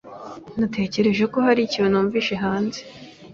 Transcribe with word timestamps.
Natekereje 0.57 1.23
ko 1.33 1.37
hari 1.45 1.61
ikintu 1.63 1.89
numvise 1.91 2.33
hanze. 2.43 2.79